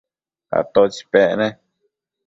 [0.59, 1.47] ¿atótsi pec ne?